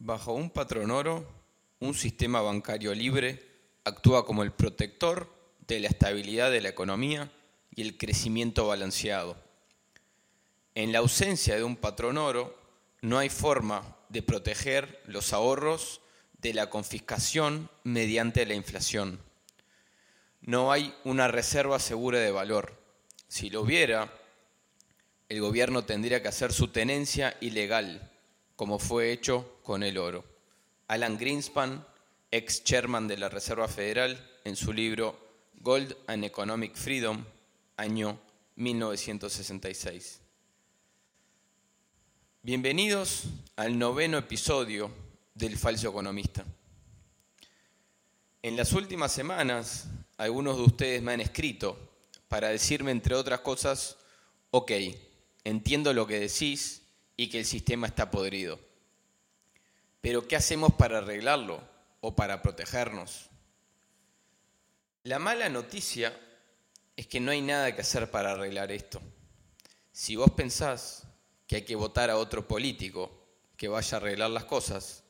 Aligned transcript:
Bajo 0.00 0.32
un 0.32 0.50
patrón 0.50 0.92
oro, 0.92 1.26
un 1.80 1.92
sistema 1.92 2.40
bancario 2.40 2.94
libre 2.94 3.44
actúa 3.82 4.24
como 4.24 4.44
el 4.44 4.52
protector 4.52 5.28
de 5.66 5.80
la 5.80 5.88
estabilidad 5.88 6.52
de 6.52 6.60
la 6.60 6.68
economía 6.68 7.32
y 7.74 7.82
el 7.82 7.98
crecimiento 7.98 8.68
balanceado. 8.68 9.36
En 10.76 10.92
la 10.92 11.00
ausencia 11.00 11.56
de 11.56 11.64
un 11.64 11.74
patrón 11.74 12.16
oro, 12.16 12.56
no 13.02 13.18
hay 13.18 13.28
forma 13.28 13.96
de 14.08 14.22
proteger 14.22 15.02
los 15.06 15.32
ahorros 15.32 16.00
de 16.40 16.54
la 16.54 16.70
confiscación 16.70 17.68
mediante 17.82 18.46
la 18.46 18.54
inflación. 18.54 19.20
No 20.42 20.70
hay 20.70 20.94
una 21.02 21.26
reserva 21.26 21.80
segura 21.80 22.20
de 22.20 22.30
valor. 22.30 22.80
Si 23.26 23.50
lo 23.50 23.62
hubiera, 23.62 24.12
el 25.28 25.40
gobierno 25.40 25.84
tendría 25.84 26.22
que 26.22 26.28
hacer 26.28 26.52
su 26.52 26.68
tenencia 26.68 27.36
ilegal, 27.40 28.07
como 28.58 28.80
fue 28.80 29.12
hecho 29.12 29.60
con 29.62 29.84
el 29.84 29.96
oro. 29.98 30.24
Alan 30.88 31.16
Greenspan, 31.16 31.86
ex 32.28 32.64
chairman 32.64 33.06
de 33.06 33.16
la 33.16 33.28
Reserva 33.28 33.68
Federal, 33.68 34.18
en 34.42 34.56
su 34.56 34.72
libro 34.72 35.16
Gold 35.60 35.96
and 36.08 36.24
Economic 36.24 36.74
Freedom, 36.74 37.24
año 37.76 38.18
1966. 38.56 40.18
Bienvenidos 42.42 43.26
al 43.54 43.78
noveno 43.78 44.18
episodio 44.18 44.90
del 45.34 45.56
Falso 45.56 45.90
Economista. 45.90 46.44
En 48.42 48.56
las 48.56 48.72
últimas 48.72 49.12
semanas, 49.12 49.86
algunos 50.16 50.56
de 50.56 50.64
ustedes 50.64 51.00
me 51.00 51.12
han 51.12 51.20
escrito 51.20 51.78
para 52.26 52.48
decirme, 52.48 52.90
entre 52.90 53.14
otras 53.14 53.38
cosas, 53.38 53.98
ok, 54.50 54.72
entiendo 55.44 55.92
lo 55.92 56.08
que 56.08 56.18
decís 56.18 56.82
y 57.18 57.28
que 57.28 57.40
el 57.40 57.44
sistema 57.44 57.88
está 57.88 58.10
podrido. 58.12 58.60
Pero 60.00 60.26
¿qué 60.26 60.36
hacemos 60.36 60.72
para 60.74 60.98
arreglarlo 60.98 61.60
o 62.00 62.14
para 62.14 62.40
protegernos? 62.40 63.28
La 65.02 65.18
mala 65.18 65.48
noticia 65.48 66.16
es 66.96 67.08
que 67.08 67.18
no 67.18 67.32
hay 67.32 67.42
nada 67.42 67.74
que 67.74 67.80
hacer 67.80 68.08
para 68.10 68.30
arreglar 68.30 68.70
esto. 68.70 69.02
Si 69.90 70.14
vos 70.14 70.30
pensás 70.30 71.08
que 71.48 71.56
hay 71.56 71.62
que 71.62 71.74
votar 71.74 72.08
a 72.08 72.18
otro 72.18 72.46
político 72.46 73.10
que 73.56 73.66
vaya 73.66 73.96
a 73.96 74.00
arreglar 74.00 74.30
las 74.30 74.44
cosas, 74.44 75.02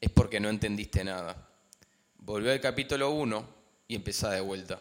es 0.00 0.10
porque 0.10 0.40
no 0.40 0.48
entendiste 0.48 1.04
nada. 1.04 1.48
Volvió 2.16 2.50
al 2.50 2.60
capítulo 2.60 3.10
1 3.10 3.54
y 3.86 3.94
empezá 3.94 4.30
de 4.30 4.40
vuelta. 4.40 4.80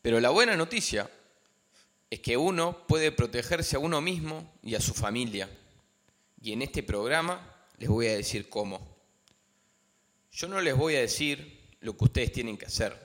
Pero 0.00 0.20
la 0.20 0.30
buena 0.30 0.56
noticia 0.56 1.10
es 2.10 2.20
que 2.20 2.36
uno 2.36 2.86
puede 2.88 3.12
protegerse 3.12 3.76
a 3.76 3.78
uno 3.78 4.00
mismo 4.00 4.52
y 4.62 4.74
a 4.74 4.80
su 4.80 4.92
familia. 4.92 5.48
Y 6.42 6.52
en 6.52 6.62
este 6.62 6.82
programa 6.82 7.40
les 7.78 7.88
voy 7.88 8.08
a 8.08 8.16
decir 8.16 8.48
cómo. 8.48 8.84
Yo 10.32 10.48
no 10.48 10.60
les 10.60 10.76
voy 10.76 10.96
a 10.96 11.00
decir 11.00 11.60
lo 11.80 11.96
que 11.96 12.04
ustedes 12.04 12.32
tienen 12.32 12.58
que 12.58 12.66
hacer. 12.66 12.96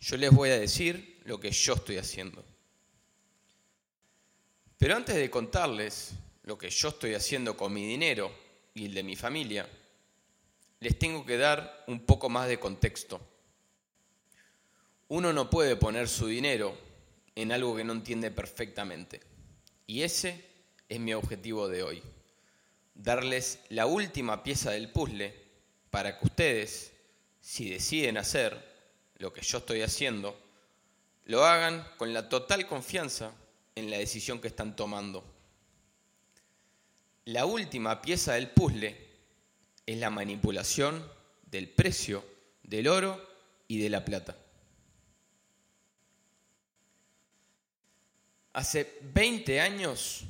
Yo 0.00 0.16
les 0.16 0.30
voy 0.30 0.50
a 0.50 0.58
decir 0.58 1.20
lo 1.24 1.40
que 1.40 1.50
yo 1.50 1.74
estoy 1.74 1.98
haciendo. 1.98 2.44
Pero 4.78 4.94
antes 4.94 5.16
de 5.16 5.28
contarles 5.28 6.12
lo 6.44 6.56
que 6.56 6.70
yo 6.70 6.88
estoy 6.88 7.14
haciendo 7.14 7.56
con 7.56 7.72
mi 7.72 7.84
dinero 7.84 8.32
y 8.72 8.86
el 8.86 8.94
de 8.94 9.02
mi 9.02 9.16
familia, 9.16 9.68
les 10.78 10.96
tengo 10.96 11.26
que 11.26 11.36
dar 11.36 11.84
un 11.88 12.00
poco 12.06 12.28
más 12.28 12.48
de 12.48 12.60
contexto. 12.60 13.20
Uno 15.08 15.32
no 15.32 15.50
puede 15.50 15.74
poner 15.74 16.08
su 16.08 16.28
dinero 16.28 16.87
en 17.42 17.52
algo 17.52 17.76
que 17.76 17.84
no 17.84 17.92
entiende 17.92 18.32
perfectamente. 18.32 19.20
Y 19.86 20.02
ese 20.02 20.44
es 20.88 20.98
mi 20.98 21.14
objetivo 21.14 21.68
de 21.68 21.84
hoy. 21.84 22.02
Darles 22.96 23.60
la 23.68 23.86
última 23.86 24.42
pieza 24.42 24.72
del 24.72 24.90
puzzle 24.90 25.32
para 25.88 26.18
que 26.18 26.26
ustedes, 26.26 26.92
si 27.40 27.70
deciden 27.70 28.16
hacer 28.16 28.60
lo 29.18 29.32
que 29.32 29.42
yo 29.42 29.58
estoy 29.58 29.82
haciendo, 29.82 30.36
lo 31.26 31.44
hagan 31.44 31.86
con 31.96 32.12
la 32.12 32.28
total 32.28 32.66
confianza 32.66 33.32
en 33.76 33.88
la 33.88 33.98
decisión 33.98 34.40
que 34.40 34.48
están 34.48 34.74
tomando. 34.74 35.24
La 37.26 37.46
última 37.46 38.02
pieza 38.02 38.34
del 38.34 38.50
puzzle 38.50 38.96
es 39.86 39.96
la 39.96 40.10
manipulación 40.10 41.08
del 41.46 41.68
precio 41.68 42.24
del 42.64 42.88
oro 42.88 43.24
y 43.68 43.78
de 43.78 43.90
la 43.90 44.04
plata. 44.04 44.36
Hace 48.58 48.98
20 49.14 49.60
años, 49.60 50.24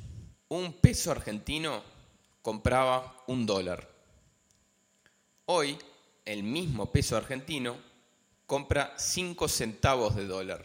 un 0.49 0.73
peso 0.73 1.09
argentino 1.09 1.81
compraba 2.43 3.23
un 3.25 3.47
dólar. 3.47 3.89
Hoy, 5.45 5.75
el 6.25 6.43
mismo 6.43 6.91
peso 6.91 7.17
argentino 7.17 7.75
compra 8.45 8.93
5 8.99 9.47
centavos 9.47 10.15
de 10.15 10.27
dólar. 10.27 10.63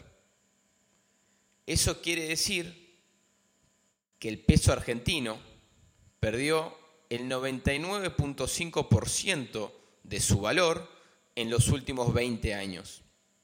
Eso 1.65 2.03
quiere 2.03 2.27
decir 2.27 2.99
que 4.19 4.29
el 4.29 4.37
peso 4.37 4.71
argentino 4.71 5.39
perdió 6.19 6.77
el 7.09 7.27
99.5% 7.27 9.71
de 10.03 10.19
su 10.19 10.39
valor 10.39 10.87
en 11.33 11.49
los 11.49 11.69
últimos 11.69 12.13
20 12.13 12.53
años. 12.53 13.01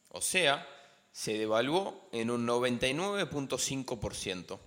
O 0.10 0.22
sea, 0.22 0.68
se 1.12 1.38
devaluó 1.38 2.08
en 2.12 2.32
un 2.32 2.48
99.5%. 2.48 4.60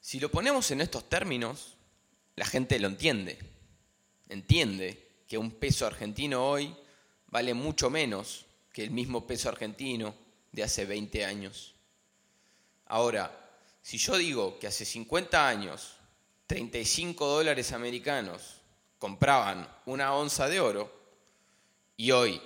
Si 0.00 0.20
lo 0.20 0.30
ponemos 0.30 0.70
en 0.70 0.80
estos 0.80 1.08
términos, 1.08 1.76
la 2.36 2.46
gente 2.46 2.78
lo 2.78 2.88
entiende. 2.88 3.38
Entiende 4.28 5.06
que 5.26 5.38
un 5.38 5.52
peso 5.52 5.86
argentino 5.86 6.48
hoy 6.48 6.74
vale 7.28 7.54
mucho 7.54 7.90
menos 7.90 8.46
que 8.72 8.84
el 8.84 8.90
mismo 8.90 9.26
peso 9.26 9.48
argentino 9.48 10.14
de 10.52 10.62
hace 10.62 10.84
20 10.84 11.24
años. 11.24 11.74
Ahora, 12.86 13.50
si 13.82 13.98
yo 13.98 14.16
digo 14.16 14.58
que 14.58 14.66
hace 14.66 14.84
50 14.84 15.48
años 15.48 15.96
35 16.46 17.26
dólares 17.26 17.72
americanos 17.72 18.60
compraban 18.98 19.68
una 19.86 20.14
onza 20.14 20.48
de 20.48 20.60
oro 20.60 20.92
y 21.96 22.12
hoy 22.12 22.40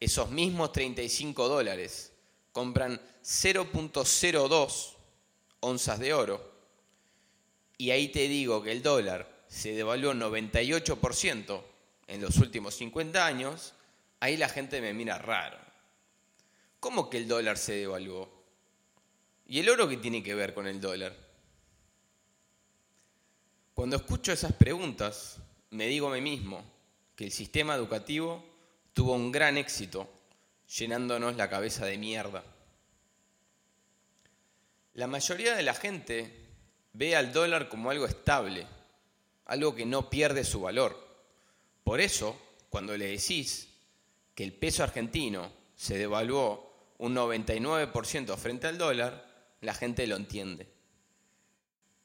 esos 0.00 0.30
mismos 0.30 0.72
35 0.72 1.48
dólares 1.48 2.12
compran 2.52 3.00
0.02 3.22 4.94
onzas 5.60 5.98
de 5.98 6.12
oro, 6.12 6.52
y 7.78 7.90
ahí 7.90 8.08
te 8.08 8.28
digo 8.28 8.62
que 8.62 8.72
el 8.72 8.82
dólar 8.82 9.44
se 9.48 9.72
devaluó 9.72 10.14
98% 10.14 11.62
en 12.06 12.20
los 12.20 12.36
últimos 12.38 12.74
50 12.74 13.24
años, 13.24 13.74
ahí 14.20 14.36
la 14.36 14.48
gente 14.48 14.80
me 14.80 14.92
mira 14.92 15.18
raro. 15.18 15.58
¿Cómo 16.80 17.08
que 17.08 17.16
el 17.16 17.28
dólar 17.28 17.56
se 17.56 17.74
devaluó? 17.74 18.30
¿Y 19.46 19.60
el 19.60 19.68
oro 19.68 19.88
qué 19.88 19.96
tiene 19.96 20.22
que 20.22 20.34
ver 20.34 20.54
con 20.54 20.66
el 20.66 20.80
dólar? 20.80 21.16
Cuando 23.74 23.96
escucho 23.96 24.32
esas 24.32 24.52
preguntas, 24.52 25.38
me 25.70 25.86
digo 25.86 26.08
a 26.08 26.14
mí 26.14 26.20
mismo 26.20 26.64
que 27.16 27.24
el 27.24 27.32
sistema 27.32 27.74
educativo 27.74 28.44
tuvo 28.94 29.12
un 29.12 29.32
gran 29.32 29.58
éxito 29.58 30.08
llenándonos 30.68 31.36
la 31.36 31.50
cabeza 31.50 31.84
de 31.84 31.98
mierda. 31.98 32.42
La 34.94 35.08
mayoría 35.08 35.56
de 35.56 35.62
la 35.64 35.74
gente 35.74 36.32
ve 36.92 37.16
al 37.16 37.32
dólar 37.32 37.68
como 37.68 37.90
algo 37.90 38.06
estable, 38.06 38.66
algo 39.46 39.74
que 39.74 39.84
no 39.84 40.08
pierde 40.08 40.44
su 40.44 40.60
valor. 40.60 40.96
Por 41.82 42.00
eso, 42.00 42.40
cuando 42.70 42.96
le 42.96 43.08
decís 43.08 43.68
que 44.34 44.44
el 44.44 44.52
peso 44.52 44.84
argentino 44.84 45.52
se 45.76 45.98
devaluó 45.98 46.72
un 46.98 47.14
99% 47.14 48.36
frente 48.36 48.68
al 48.68 48.78
dólar, 48.78 49.26
la 49.60 49.74
gente 49.74 50.06
lo 50.06 50.16
entiende. 50.16 50.68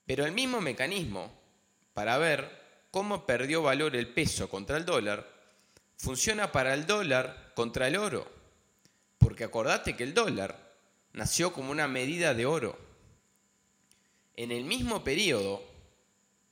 Pero 0.06 0.26
el 0.26 0.32
mismo 0.32 0.60
mecanismo 0.60 1.32
para 1.94 2.18
ver 2.18 2.50
cómo 2.90 3.28
perdió 3.28 3.62
valor 3.62 3.96
el 3.96 4.08
peso 4.08 4.50
contra 4.50 4.78
el 4.78 4.86
dólar 4.86 5.39
funciona 6.00 6.52
para 6.52 6.74
el 6.74 6.88
dólar 6.88 7.52
contra 7.54 7.88
el 7.88 7.98
oro. 7.98 8.26
Porque 9.18 9.44
acordate 9.44 9.96
que 9.96 10.04
el 10.04 10.14
dólar 10.14 10.58
nació 11.14 11.54
como 11.54 11.72
una 11.72 11.88
medida 11.88 12.34
de 12.34 12.46
oro. 12.46 12.80
En 14.36 14.52
el 14.52 14.64
mismo 14.64 15.04
periodo 15.04 15.62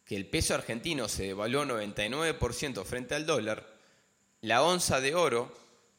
que 0.06 0.16
el 0.16 0.28
peso 0.28 0.54
argentino 0.54 1.08
se 1.08 1.24
devaluó 1.24 1.66
99% 1.66 2.84
frente 2.84 3.16
al 3.16 3.26
dólar, 3.26 3.66
la 4.42 4.62
onza 4.62 5.02
de 5.02 5.16
oro 5.16 5.54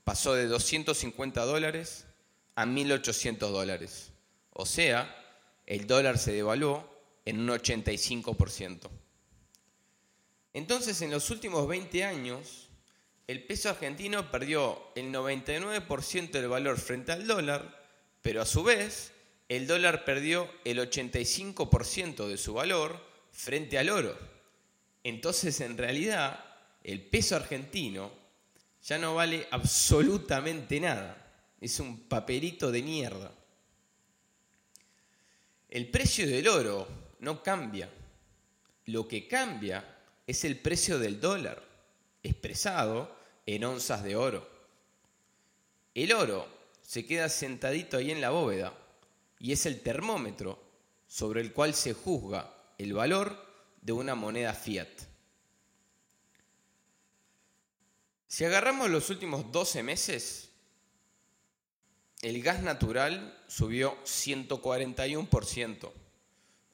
pasó 0.05 0.35
de 0.35 0.47
250 0.47 1.45
dólares 1.45 2.07
a 2.55 2.67
1.800 2.67 3.39
dólares. 3.51 4.13
O 4.53 4.67
sea, 4.67 5.15
el 5.67 5.87
dólar 5.87 6.19
se 6.19 6.33
devaluó 6.33 6.89
en 7.25 7.41
un 7.41 7.49
85%. 7.49 8.89
Entonces, 10.55 11.03
en 11.03 11.11
los 11.11 11.31
últimos 11.31 11.69
20 11.69 12.05
años, 12.05 12.68
el 13.29 13.45
peso 13.45 13.69
argentino 13.69 14.31
perdió 14.31 14.91
el 14.95 15.13
99% 15.13 16.31
del 16.31 16.49
valor 16.49 16.79
frente 16.79 17.13
al 17.13 17.27
dólar, 17.27 17.85
pero 18.23 18.41
a 18.41 18.47
su 18.47 18.63
vez 18.63 19.13
el 19.51 19.67
dólar 19.67 20.07
perdió 20.07 20.51
el 20.65 20.79
85% 20.79 22.27
de 22.27 22.39
su 22.39 22.55
valor 22.55 22.99
frente 23.31 23.79
al 23.79 23.91
oro. 23.91 24.19
Entonces, 25.05 25.61
en 25.61 25.77
realidad, 25.77 26.43
el 26.83 27.03
peso 27.03 27.37
argentino 27.37 28.11
ya 28.83 28.97
no 28.97 29.15
vale 29.15 29.47
absolutamente 29.51 30.81
nada. 30.81 31.31
Es 31.61 31.81
un 31.81 32.09
papelito 32.09 32.73
de 32.73 32.83
mierda. 32.83 33.31
El 35.69 35.91
precio 35.91 36.27
del 36.27 36.49
oro 36.49 36.89
no 37.21 37.43
cambia. 37.43 37.91
Lo 38.87 39.07
que 39.07 39.29
cambia 39.29 39.85
es 40.27 40.45
el 40.45 40.59
precio 40.61 40.99
del 40.99 41.21
dólar, 41.21 41.63
expresado 42.23 43.18
en 43.55 43.65
onzas 43.65 44.05
de 44.05 44.15
oro. 44.15 44.47
El 45.95 46.13
oro 46.13 46.47
se 46.83 47.07
queda 47.07 47.31
sentadito 47.31 47.97
ahí 47.97 48.11
en 48.11 48.21
la 48.21 48.29
bóveda 48.29 48.75
y 49.39 49.53
es 49.53 49.65
el 49.65 49.81
termómetro 49.81 50.63
sobre 51.07 51.41
el 51.41 51.55
cual 51.55 51.73
se 51.73 51.95
juzga 51.95 52.53
el 52.77 52.93
valor 52.93 53.43
de 53.81 53.93
una 53.93 54.15
moneda 54.15 54.53
fiat. 54.53 54.91
Si 58.27 58.45
agarramos 58.45 58.91
los 58.91 59.09
últimos 59.09 59.51
12 59.51 59.83
meses, 59.83 60.51
el 62.21 62.43
gas 62.43 62.63
natural 62.63 63.43
subió 63.47 63.97
141%, 64.05 65.91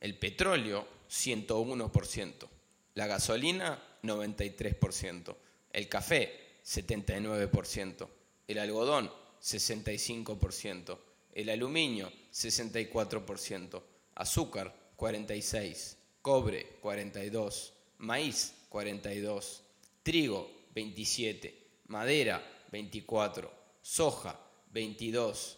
el 0.01 0.19
petróleo 0.19 0.89
101%, 1.09 2.49
la 2.95 3.07
gasolina 3.07 3.81
93%, 4.03 5.37
el 5.71 5.89
café 5.89 6.44
79%, 6.65 8.09
el 8.49 8.59
algodón 8.59 9.11
65%, 9.43 10.99
el 11.35 11.51
aluminio 11.51 12.11
64%, 12.33 13.83
azúcar 14.15 14.75
46%, 14.97 15.97
cobre 16.23 16.81
42%, 16.81 17.71
maíz 17.99 18.55
42%, 18.71 19.61
trigo 20.03 20.51
27%, 20.75 21.53
madera 21.89 22.43
24%, 22.73 23.51
soja 23.83 24.39
22%, 24.73 25.57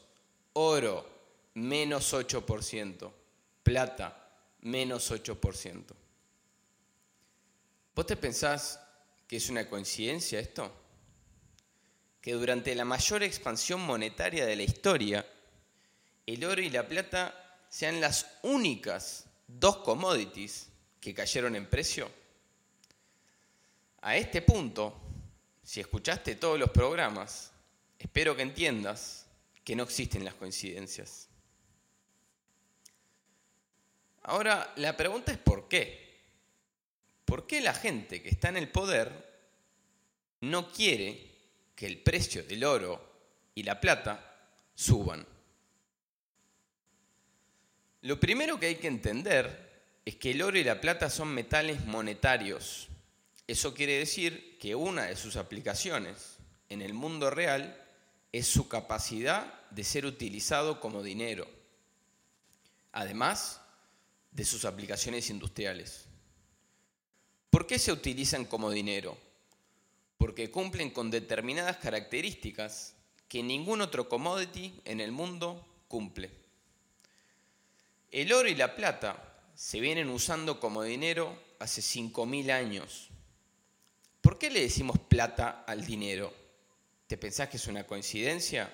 oro 0.55 1.07
menos 1.55 2.13
8%, 2.13 3.13
plata 3.63 4.29
menos 4.63 5.13
8%. 5.13 5.85
¿Vos 7.95 8.07
te 8.07 8.17
pensás 8.17 8.81
que 9.27 9.37
es 9.37 9.49
una 9.49 9.69
coincidencia 9.69 10.41
esto? 10.41 10.86
Que 12.27 12.33
durante 12.33 12.75
la 12.75 12.85
mayor 12.85 13.23
expansión 13.23 13.81
monetaria 13.83 14.47
de 14.47 14.57
la 14.57 14.65
historia, 14.65 15.25
el 16.27 16.45
oro 16.45 16.61
y 16.61 16.71
la 16.71 16.89
plata 16.89 17.63
sean 17.69 18.01
las 18.01 18.27
únicas 18.43 19.27
dos 19.47 19.77
commodities 19.77 20.69
que 21.01 21.15
cayeron 21.15 21.55
en 21.55 21.71
precio. 21.71 22.11
A 24.01 24.17
este 24.17 24.43
punto, 24.43 25.01
si 25.63 25.79
escuchaste 25.79 26.35
todos 26.35 26.59
los 26.59 26.71
programas, 26.71 27.53
espero 27.97 28.35
que 28.35 28.43
entiendas 28.43 29.27
que 29.63 29.77
no 29.77 29.85
existen 29.85 30.25
las 30.25 30.35
coincidencias. 30.35 31.29
Ahora, 34.25 34.73
la 34.75 34.97
pregunta 34.97 35.31
es 35.31 35.39
¿por 35.39 35.69
qué? 35.69 36.25
¿Por 37.25 37.47
qué 37.47 37.61
la 37.61 37.73
gente 37.73 38.21
que 38.21 38.31
está 38.31 38.49
en 38.49 38.57
el 38.57 38.69
poder 38.69 39.13
no 40.41 40.73
quiere 40.73 41.36
que 41.77 41.87
el 41.87 41.99
precio 41.99 42.43
del 42.43 42.65
oro 42.65 43.01
y 43.55 43.63
la 43.63 43.81
plata 43.81 44.35
suban? 44.75 45.25
Lo 48.03 48.19
primero 48.19 48.59
que 48.59 48.67
hay 48.67 48.77
que 48.77 48.89
entender 48.89 49.67
es 50.05 50.17
que 50.17 50.31
el 50.31 50.43
oro 50.43 50.59
y 50.59 50.65
la 50.65 50.81
plata 50.81 51.11
son 51.11 51.29
metales 51.29 51.85
monetarios. 51.85 52.89
Eso 53.47 53.75
quiere 53.75 53.99
decir 53.99 54.57
que 54.59 54.75
una 54.75 55.05
de 55.05 55.17
sus 55.17 55.37
aplicaciones 55.37 56.39
en 56.69 56.83
el 56.83 56.95
mundo 56.95 57.31
real 57.31 57.77
es 58.33 58.47
su 58.47 58.69
capacidad 58.69 59.53
de 59.71 59.85
ser 59.85 60.07
utilizado 60.07 60.81
como 60.81 61.03
dinero, 61.03 61.49
además 62.93 63.61
de 64.31 64.45
sus 64.45 64.65
aplicaciones 64.65 65.31
industriales. 65.31 66.07
¿Por 67.51 67.67
qué 67.67 67.79
se 67.79 67.93
utilizan 67.93 68.45
como 68.45 68.71
dinero? 68.71 69.17
Porque 70.19 70.51
cumplen 70.51 70.91
con 70.91 71.11
determinadas 71.11 71.77
características 71.77 72.95
que 73.29 73.43
ningún 73.43 73.81
otro 73.81 74.09
commodity 74.09 74.81
en 74.85 75.01
el 75.01 75.13
mundo 75.13 75.65
cumple. 75.89 76.31
El 78.11 78.33
oro 78.33 78.49
y 78.49 78.55
la 78.55 78.75
plata 78.75 79.43
se 79.55 79.81
vienen 79.81 80.09
usando 80.11 80.61
como 80.61 80.83
dinero 80.83 81.37
hace 81.59 81.81
5.000 81.81 82.51
años. 82.51 83.09
¿Por 84.21 84.39
qué 84.39 84.51
le 84.51 84.61
decimos 84.61 84.99
plata 84.99 85.65
al 85.67 85.85
dinero? 85.85 86.33
¿Te 87.07 87.17
pensás 87.17 87.49
que 87.49 87.57
es 87.57 87.67
una 87.67 87.87
coincidencia? 87.87 88.73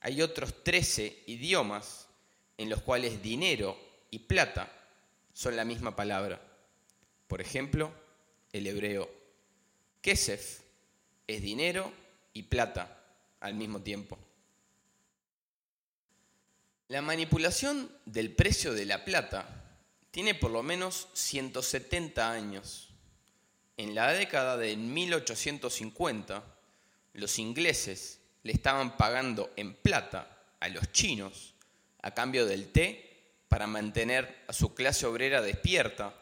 Hay 0.00 0.20
otros 0.20 0.64
13 0.64 1.24
idiomas 1.26 2.08
en 2.58 2.68
los 2.68 2.82
cuales 2.82 3.22
dinero 3.22 3.78
y 4.10 4.20
plata 4.20 4.70
son 5.32 5.56
la 5.56 5.64
misma 5.64 5.96
palabra. 5.96 6.40
Por 7.26 7.40
ejemplo, 7.40 7.92
el 8.52 8.66
hebreo. 8.66 9.23
Kesef 10.04 10.60
es 11.26 11.40
dinero 11.40 11.90
y 12.34 12.42
plata 12.42 12.94
al 13.40 13.54
mismo 13.54 13.80
tiempo. 13.80 14.18
La 16.88 17.00
manipulación 17.00 17.90
del 18.04 18.30
precio 18.34 18.74
de 18.74 18.84
la 18.84 19.06
plata 19.06 19.64
tiene 20.10 20.34
por 20.34 20.50
lo 20.50 20.62
menos 20.62 21.08
170 21.14 22.30
años. 22.30 22.90
En 23.78 23.94
la 23.94 24.12
década 24.12 24.58
de 24.58 24.76
1850, 24.76 26.44
los 27.14 27.38
ingleses 27.38 28.20
le 28.42 28.52
estaban 28.52 28.98
pagando 28.98 29.54
en 29.56 29.72
plata 29.72 30.38
a 30.60 30.68
los 30.68 30.92
chinos 30.92 31.54
a 32.02 32.10
cambio 32.12 32.44
del 32.44 32.70
té 32.72 33.22
para 33.48 33.66
mantener 33.66 34.44
a 34.48 34.52
su 34.52 34.74
clase 34.74 35.06
obrera 35.06 35.40
despierta 35.40 36.14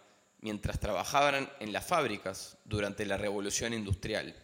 mientras 0.42 0.80
trabajaban 0.80 1.50
en 1.60 1.72
las 1.72 1.86
fábricas 1.86 2.58
durante 2.64 3.06
la 3.06 3.16
Revolución 3.16 3.72
Industrial. 3.72 4.34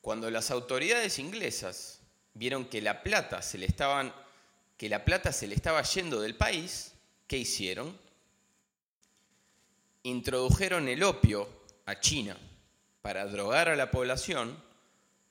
Cuando 0.00 0.30
las 0.30 0.50
autoridades 0.50 1.18
inglesas 1.18 2.00
vieron 2.32 2.64
que 2.64 2.80
la 2.80 3.02
plata 3.02 3.42
se 3.42 3.58
le 3.58 3.66
que 4.78 4.88
la 4.88 5.04
plata 5.04 5.32
se 5.32 5.46
le 5.46 5.54
estaba 5.54 5.82
yendo 5.82 6.20
del 6.22 6.36
país, 6.36 6.94
¿qué 7.26 7.36
hicieron? 7.36 7.98
Introdujeron 10.04 10.88
el 10.88 11.02
opio 11.02 11.48
a 11.84 12.00
China 12.00 12.36
para 13.02 13.26
drogar 13.26 13.68
a 13.68 13.76
la 13.76 13.90
población 13.90 14.56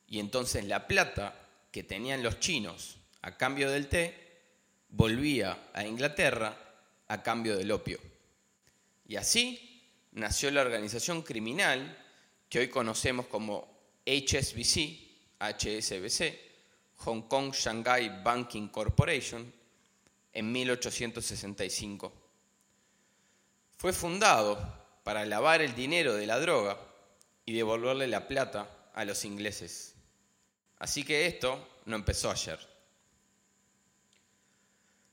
y 0.08 0.20
entonces 0.20 0.66
la 0.66 0.88
plata 0.88 1.34
que 1.72 1.84
tenían 1.84 2.22
los 2.22 2.40
chinos 2.40 2.98
a 3.22 3.38
cambio 3.38 3.72
del 3.72 3.88
té 3.88 4.30
volvía 4.90 5.70
a 5.74 5.86
Inglaterra 5.86 6.58
a 7.08 7.24
cambio 7.24 7.58
del 7.58 7.72
opio. 7.72 8.09
Y 9.10 9.16
así 9.16 9.82
nació 10.12 10.52
la 10.52 10.62
organización 10.62 11.24
criminal 11.24 11.98
que 12.48 12.60
hoy 12.60 12.70
conocemos 12.70 13.26
como 13.26 13.68
HSBC, 14.06 15.40
HSBC, 15.40 16.40
Hong 16.98 17.24
Kong 17.24 17.52
Shanghai 17.52 18.22
Banking 18.24 18.68
Corporation, 18.68 19.52
en 20.32 20.52
1865. 20.52 22.14
Fue 23.78 23.94
fundado 23.94 24.78
para 25.04 25.26
lavar 25.26 25.64
el 25.64 25.74
dinero 25.74 26.14
de 26.14 26.28
la 26.28 26.40
droga 26.40 26.80
y 27.48 27.54
devolverle 27.54 28.06
la 28.06 28.28
plata 28.28 28.92
a 28.94 29.06
los 29.06 29.26
ingleses. 29.26 29.96
Así 30.78 31.04
que 31.04 31.26
esto 31.26 31.68
no 31.86 31.96
empezó 31.96 32.30
ayer. 32.30 32.60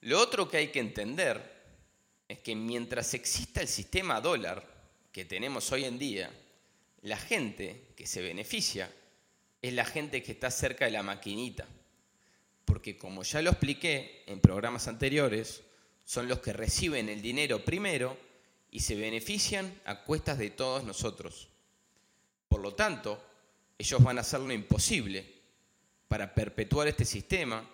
Lo 0.03 0.21
otro 0.21 0.51
que 0.51 0.59
hay 0.59 0.69
que 0.69 0.81
entender 0.81 1.56
es 2.29 2.39
que 2.41 2.55
mientras 2.55 3.15
exista 3.15 3.61
el 3.61 3.69
sistema 3.69 4.21
dólar 4.21 4.67
que 5.13 5.25
tenemos 5.25 5.71
hoy 5.73 5.85
en 5.85 5.99
día, 5.99 6.31
la 7.03 7.17
gente 7.17 7.89
que 7.97 8.07
se 8.07 8.23
beneficia 8.23 8.93
es 9.63 9.73
la 9.73 9.85
gente 9.85 10.23
que 10.23 10.33
está 10.33 10.51
cerca 10.51 10.85
de 10.85 10.91
la 10.91 11.03
maquinita. 11.03 11.67
Porque 12.65 12.99
como 12.99 13.23
ya 13.23 13.43
lo 13.43 13.51
expliqué 13.51 14.25
en 14.27 14.41
programas 14.41 14.89
anteriores, 14.89 15.63
son 16.05 16.29
los 16.29 16.41
que 16.41 16.53
reciben 16.53 17.09
el 17.09 17.23
dinero 17.23 17.65
primero 17.65 18.17
y 18.71 18.81
se 18.81 18.97
benefician 18.97 19.81
a 19.85 20.03
cuestas 20.03 20.39
de 20.39 20.51
todos 20.51 20.85
nosotros. 20.85 21.49
Por 22.49 22.61
lo 22.61 22.75
tanto, 22.75 23.23
ellos 23.79 24.03
van 24.03 24.19
a 24.19 24.23
hacer 24.23 24.41
lo 24.41 24.53
imposible 24.53 25.25
para 26.09 26.35
perpetuar 26.35 26.89
este 26.89 27.05
sistema, 27.05 27.69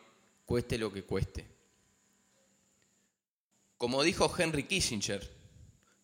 cueste 0.45 0.79
lo 0.79 0.93
que 0.93 1.05
cueste. 1.05 1.45
Como 3.83 4.05
dijo 4.05 4.33
Henry 4.39 4.63
Kissinger, 4.63 5.29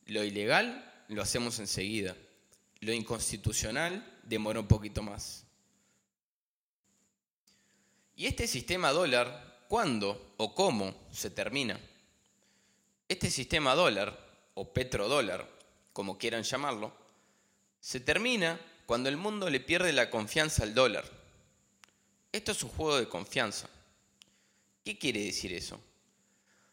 lo 0.07 0.25
ilegal 0.25 1.05
lo 1.07 1.23
hacemos 1.23 1.61
enseguida, 1.61 2.17
lo 2.81 2.93
inconstitucional 2.93 4.19
demora 4.25 4.59
un 4.59 4.67
poquito 4.67 5.01
más. 5.01 5.45
¿Y 8.17 8.27
este 8.27 8.49
sistema 8.49 8.91
dólar 8.91 9.65
cuándo 9.69 10.35
o 10.39 10.57
cómo 10.57 10.93
se 11.13 11.31
termina? 11.31 11.79
Este 13.09 13.31
sistema 13.31 13.77
dólar 13.77 14.27
o 14.55 14.73
petrodólar, 14.73 15.49
como 15.93 16.19
quieran 16.19 16.43
llamarlo, 16.43 16.93
se 17.79 18.01
termina 18.01 18.61
cuando 18.87 19.09
el 19.09 19.17
mundo 19.17 19.49
le 19.49 19.61
pierde 19.61 19.93
la 19.93 20.11
confianza 20.11 20.65
al 20.65 20.75
dólar. 20.75 21.05
Esto 22.33 22.51
es 22.51 22.61
un 22.65 22.71
juego 22.71 22.99
de 22.99 23.09
confianza. 23.09 23.71
¿Qué 24.83 24.99
quiere 24.99 25.23
decir 25.23 25.53
eso? 25.53 25.81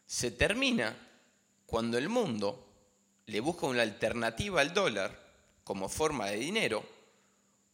Se 0.06 0.30
termina 0.30 0.96
cuando 1.66 1.98
el 1.98 2.08
mundo 2.08 2.66
le 3.26 3.40
busca 3.40 3.66
una 3.66 3.82
alternativa 3.82 4.60
al 4.60 4.72
dólar 4.72 5.26
como 5.64 5.88
forma 5.88 6.26
de 6.26 6.36
dinero 6.36 6.96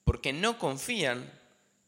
porque 0.04 0.32
no 0.32 0.58
confían 0.58 1.30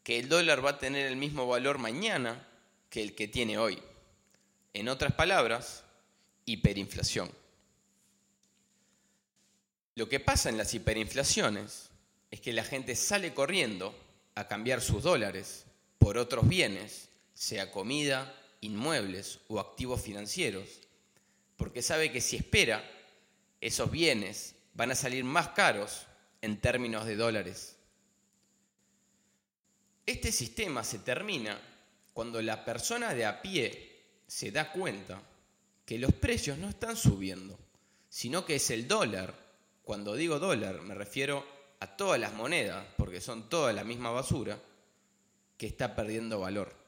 que 0.02 0.18
el 0.18 0.28
dólar 0.28 0.64
va 0.64 0.70
a 0.70 0.78
tener 0.78 1.06
el 1.06 1.16
mismo 1.16 1.46
valor 1.46 1.78
mañana 1.78 2.46
que 2.90 3.02
el 3.02 3.14
que 3.14 3.26
tiene 3.26 3.58
hoy. 3.58 3.82
En 4.74 4.88
otras 4.88 5.14
palabras, 5.14 5.82
hiperinflación. 6.44 7.30
Lo 9.94 10.08
que 10.08 10.20
pasa 10.20 10.48
en 10.48 10.58
las 10.58 10.74
hiperinflaciones 10.74 11.90
es 12.30 12.40
que 12.40 12.52
la 12.52 12.64
gente 12.64 12.96
sale 12.96 13.32
corriendo 13.32 13.94
a 14.34 14.46
cambiar 14.46 14.80
sus 14.80 15.02
dólares 15.02 15.64
por 15.98 16.18
otros 16.18 16.46
bienes, 16.48 17.08
sea 17.32 17.70
comida, 17.70 18.34
inmuebles 18.64 19.40
o 19.48 19.60
activos 19.60 20.00
financieros, 20.00 20.80
porque 21.56 21.82
sabe 21.82 22.10
que 22.10 22.20
si 22.20 22.36
espera, 22.36 22.82
esos 23.60 23.90
bienes 23.90 24.54
van 24.74 24.90
a 24.90 24.94
salir 24.94 25.24
más 25.24 25.48
caros 25.48 26.06
en 26.42 26.60
términos 26.60 27.06
de 27.06 27.16
dólares. 27.16 27.76
Este 30.06 30.32
sistema 30.32 30.84
se 30.84 30.98
termina 30.98 31.58
cuando 32.12 32.42
la 32.42 32.64
persona 32.64 33.14
de 33.14 33.24
a 33.24 33.40
pie 33.40 34.20
se 34.26 34.50
da 34.50 34.70
cuenta 34.70 35.22
que 35.86 35.98
los 35.98 36.12
precios 36.12 36.58
no 36.58 36.68
están 36.68 36.96
subiendo, 36.96 37.58
sino 38.08 38.44
que 38.44 38.56
es 38.56 38.70
el 38.70 38.86
dólar. 38.86 39.34
Cuando 39.82 40.14
digo 40.14 40.38
dólar 40.38 40.82
me 40.82 40.94
refiero 40.94 41.46
a 41.80 41.96
todas 41.96 42.20
las 42.20 42.34
monedas, 42.34 42.86
porque 42.96 43.20
son 43.20 43.48
todas 43.48 43.74
la 43.74 43.84
misma 43.84 44.10
basura, 44.10 44.60
que 45.56 45.66
está 45.66 45.94
perdiendo 45.94 46.40
valor. 46.40 46.83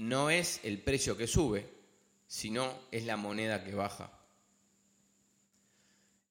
No 0.00 0.30
es 0.30 0.60
el 0.62 0.78
precio 0.78 1.14
que 1.14 1.26
sube, 1.26 1.68
sino 2.26 2.72
es 2.90 3.04
la 3.04 3.18
moneda 3.18 3.62
que 3.62 3.74
baja. 3.74 4.10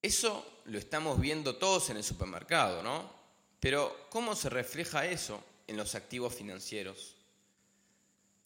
Eso 0.02 0.64
lo 0.66 0.80
estamos 0.80 1.20
viendo 1.20 1.58
todos 1.58 1.92
en 1.92 1.98
el 1.98 2.04
supermercado, 2.04 2.82
¿no? 2.82 3.14
Pero 3.60 4.08
¿cómo 4.10 4.36
se 4.36 4.50
refleja 4.50 5.06
eso 5.06 5.44
en 5.68 5.78
los 5.78 5.94
activos 5.94 6.34
financieros? 6.34 7.14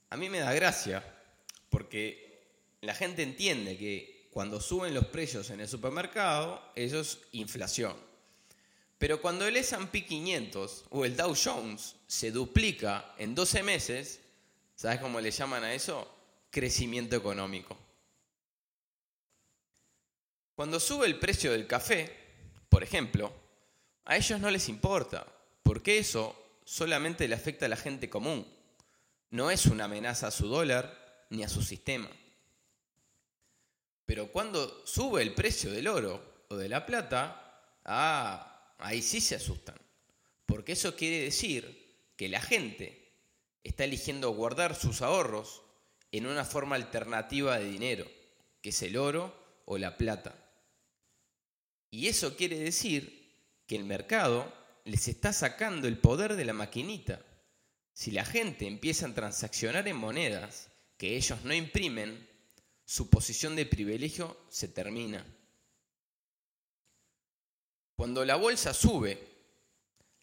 A 0.10 0.18
mí 0.18 0.28
me 0.28 0.40
da 0.40 0.54
gracia 0.54 1.02
porque 1.70 2.44
la 2.82 2.94
gente 2.94 3.24
entiende 3.24 3.78
que 3.78 4.28
cuando 4.30 4.60
suben 4.60 4.94
los 4.94 5.06
precios 5.06 5.50
en 5.52 5.62
el 5.62 5.70
supermercado, 5.70 6.62
eso 6.76 7.00
es 7.00 7.20
inflación. 7.32 7.96
Pero 8.98 9.22
cuando 9.22 9.48
el 9.48 9.56
S&P 9.56 10.06
500 10.06 10.84
o 10.90 11.06
el 11.06 11.16
Dow 11.16 11.34
Jones 11.34 11.96
se 12.08 12.32
duplica 12.32 13.16
en 13.18 13.36
12 13.36 13.64
meses, 13.64 14.20
¿sabes 14.76 15.00
cómo 15.00 15.20
le 15.20 15.32
llaman 15.32 15.64
a 15.64 15.74
eso? 15.74 16.10
Crecimiento 16.50 17.16
económico. 17.16 17.78
Cuando 20.56 20.80
sube 20.80 21.08
el 21.08 21.20
precio 21.20 21.52
del 21.52 21.68
café, 21.68 22.16
por 22.70 22.84
ejemplo, 22.84 23.34
a 24.06 24.18
ellos 24.18 24.40
no 24.40 24.52
les 24.52 24.70
importa, 24.70 25.26
porque 25.64 25.98
eso 25.98 26.60
solamente 26.64 27.28
le 27.28 27.36
afecta 27.36 27.66
a 27.66 27.70
la 27.70 27.76
gente 27.76 28.10
común. 28.10 28.48
No 29.32 29.50
es 29.50 29.66
una 29.66 29.86
amenaza 29.86 30.28
a 30.28 30.32
su 30.32 30.48
dólar 30.48 31.26
ni 31.30 31.44
a 31.44 31.50
su 31.50 31.64
sistema. 31.64 32.10
Pero 34.06 34.32
cuando 34.32 34.86
sube 34.86 35.22
el 35.22 35.34
precio 35.34 35.72
del 35.72 35.88
oro 35.88 36.46
o 36.50 36.56
de 36.56 36.70
la 36.70 36.86
plata, 36.86 37.80
ah, 37.86 38.76
ahí 38.78 39.02
sí 39.02 39.22
se 39.22 39.36
asustan. 39.36 39.78
Porque 40.46 40.74
eso 40.74 40.96
quiere 40.96 41.24
decir 41.24 42.12
que 42.16 42.30
la 42.30 42.42
gente 42.42 43.03
está 43.64 43.86
eligiendo 43.86 44.32
guardar 44.32 44.76
sus 44.76 45.02
ahorros 45.02 45.64
en 46.12 46.28
una 46.28 46.46
forma 46.46 46.76
alternativa 46.76 47.58
de 47.58 47.66
dinero, 47.66 48.06
que 48.62 48.70
es 48.70 48.82
el 48.84 48.98
oro 48.98 49.34
o 49.66 49.78
la 49.78 49.98
plata. 49.98 50.36
Y 51.90 52.08
eso 52.08 52.36
quiere 52.36 52.60
decir 52.60 53.32
que 53.68 53.76
el 53.76 53.84
mercado 53.84 54.52
les 54.86 55.08
está 55.08 55.32
sacando 55.32 55.88
el 55.88 55.98
poder 55.98 56.36
de 56.36 56.46
la 56.46 56.54
maquinita. 56.54 57.22
Si 57.94 58.12
la 58.12 58.26
gente 58.26 58.68
empieza 58.68 59.08
a 59.08 59.14
transaccionar 59.14 59.88
en 59.88 59.98
monedas 59.98 60.70
que 60.98 61.16
ellos 61.16 61.44
no 61.44 61.54
imprimen, 61.54 62.28
su 62.86 63.10
posición 63.10 63.56
de 63.56 63.66
privilegio 63.66 64.38
se 64.50 64.68
termina. 64.68 65.26
Cuando 67.96 68.26
la 68.26 68.36
bolsa 68.36 68.74
sube, 68.74 69.18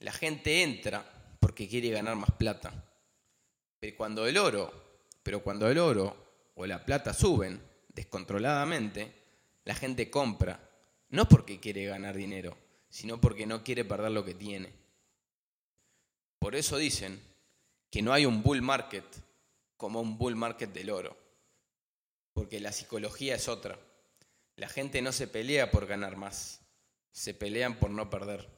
la 0.00 0.12
gente 0.12 0.62
entra 0.62 1.36
porque 1.40 1.68
quiere 1.68 1.90
ganar 1.90 2.16
más 2.16 2.30
plata. 2.32 2.89
Pero 3.80 3.96
cuando 3.96 4.26
el 4.26 4.36
oro, 4.36 4.72
pero 5.22 5.42
cuando 5.42 5.68
el 5.68 5.78
oro 5.78 6.14
o 6.54 6.66
la 6.66 6.84
plata 6.84 7.14
suben 7.14 7.60
descontroladamente, 7.88 9.12
la 9.64 9.74
gente 9.74 10.10
compra 10.10 10.68
no 11.08 11.28
porque 11.28 11.58
quiere 11.58 11.86
ganar 11.86 12.14
dinero, 12.14 12.56
sino 12.88 13.20
porque 13.20 13.46
no 13.46 13.64
quiere 13.64 13.84
perder 13.84 14.12
lo 14.12 14.24
que 14.24 14.34
tiene. 14.34 14.72
Por 16.38 16.54
eso 16.54 16.76
dicen 16.76 17.20
que 17.90 18.02
no 18.02 18.12
hay 18.12 18.26
un 18.26 18.42
bull 18.42 18.62
market 18.62 19.04
como 19.76 20.00
un 20.00 20.18
bull 20.18 20.36
market 20.36 20.72
del 20.72 20.90
oro, 20.90 21.16
porque 22.34 22.60
la 22.60 22.72
psicología 22.72 23.34
es 23.34 23.48
otra. 23.48 23.78
La 24.56 24.68
gente 24.68 25.00
no 25.02 25.10
se 25.10 25.26
pelea 25.26 25.70
por 25.70 25.86
ganar 25.86 26.16
más, 26.16 26.60
se 27.12 27.34
pelean 27.34 27.78
por 27.78 27.90
no 27.90 28.10
perder. 28.10 28.48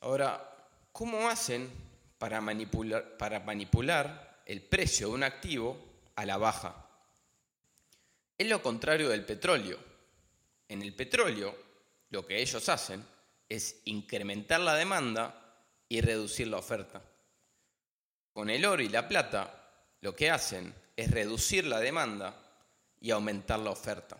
Ahora, 0.00 0.49
¿cómo 0.92 1.28
hacen 1.28 1.70
para 2.18 2.40
manipular, 2.40 3.16
para 3.16 3.40
manipular 3.40 4.42
el 4.46 4.62
precio 4.62 5.08
de 5.08 5.14
un 5.14 5.22
activo 5.22 5.78
a 6.16 6.26
la 6.26 6.36
baja? 6.36 6.86
Es 8.36 8.48
lo 8.48 8.62
contrario 8.62 9.08
del 9.08 9.24
petróleo. 9.24 9.78
En 10.68 10.82
el 10.82 10.94
petróleo, 10.94 11.56
lo 12.10 12.26
que 12.26 12.40
ellos 12.40 12.68
hacen 12.68 13.04
es 13.48 13.82
incrementar 13.84 14.60
la 14.60 14.74
demanda 14.74 15.56
y 15.88 16.00
reducir 16.00 16.48
la 16.48 16.58
oferta. 16.58 17.02
Con 18.32 18.48
el 18.48 18.64
oro 18.64 18.82
y 18.82 18.88
la 18.88 19.08
plata, 19.08 19.70
lo 20.00 20.14
que 20.14 20.30
hacen 20.30 20.72
es 20.96 21.10
reducir 21.10 21.66
la 21.66 21.80
demanda 21.80 22.34
y 23.00 23.10
aumentar 23.10 23.58
la 23.58 23.70
oferta. 23.70 24.18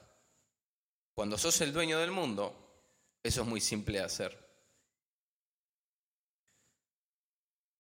Cuando 1.15 1.39
sos 1.39 1.61
el 1.61 1.73
dueño 1.73 1.99
del 1.99 2.11
mundo, 2.11 2.55
eso 3.23 3.43
es 3.43 3.47
muy 3.47 3.61
simple 3.61 3.99
de 3.99 4.05
hacer. 4.05 4.50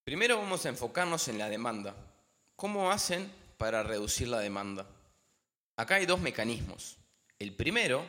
Primero 0.04 0.38
vamos 0.38 0.64
a 0.64 0.70
enfocarnos 0.70 1.28
en 1.28 1.38
la 1.38 1.48
demanda. 1.48 1.94
¿Cómo 2.56 2.90
hacen 2.90 3.30
para 3.58 3.82
reducir 3.82 4.28
la 4.28 4.40
demanda? 4.40 4.86
Acá 5.76 5.96
hay 5.96 6.06
dos 6.06 6.20
mecanismos. 6.20 6.96
El 7.38 7.54
primero, 7.54 8.04